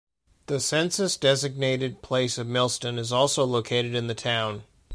The 0.47 0.59
census-designated 0.59 2.01
place 2.01 2.39
of 2.39 2.47
Millston 2.47 2.97
is 2.97 3.13
also 3.13 3.43
located 3.43 3.93
in 3.93 4.07
the 4.07 4.15
town. 4.15 4.63